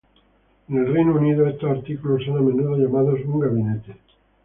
[0.67, 3.93] En el Reino Unido, estos artículos son a menudo llamados un gabinete.